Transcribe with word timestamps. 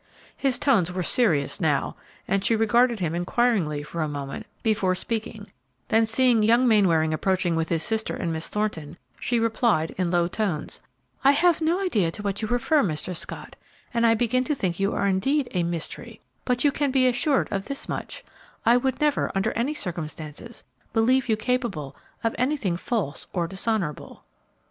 His 0.35 0.57
tones 0.57 0.91
were 0.91 1.03
serious 1.03 1.61
now, 1.61 1.95
and 2.27 2.43
she 2.43 2.55
regarded 2.55 2.99
him 3.01 3.13
inquiringly 3.13 3.83
for 3.83 4.01
a 4.01 4.07
moment 4.07 4.47
before 4.63 4.95
speaking; 4.95 5.47
then 5.89 6.07
seeing 6.07 6.41
young 6.41 6.67
Mainwaring 6.67 7.13
approaching 7.13 7.55
with 7.55 7.69
his 7.69 7.83
sister 7.83 8.15
and 8.15 8.33
Miss 8.33 8.49
Thornton, 8.49 8.97
she 9.19 9.39
replied, 9.39 9.91
in 9.99 10.09
low 10.09 10.27
tones, 10.27 10.81
"I 11.23 11.33
have 11.33 11.61
no 11.61 11.79
idea 11.79 12.09
to 12.13 12.23
what 12.23 12.41
you 12.41 12.47
refer, 12.47 12.81
Mr. 12.81 13.15
Scott, 13.15 13.55
and 13.93 14.03
I 14.03 14.15
begin 14.15 14.43
to 14.45 14.55
think 14.55 14.79
you 14.79 14.91
are 14.95 15.05
indeed 15.05 15.47
a 15.51 15.61
'mystery;' 15.61 16.19
but 16.45 16.63
you 16.63 16.71
can 16.71 16.89
be 16.89 17.05
assured 17.05 17.47
of 17.51 17.65
this 17.65 17.87
much: 17.87 18.23
I 18.65 18.77
would 18.77 18.99
never, 18.99 19.31
under 19.35 19.51
any 19.51 19.75
circumstances, 19.75 20.63
believe 20.93 21.29
you 21.29 21.37
capable 21.37 21.95
of 22.23 22.33
anything 22.39 22.75
false 22.75 23.27
or 23.33 23.45
dishonorable." 23.47 24.23